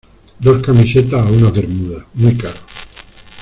dos 0.45 0.57
camisetas 0.65 1.21
o 1.29 1.33
unas 1.37 1.53
bermudas. 1.53 2.03
muy 2.15 2.35
caro. 2.35 2.59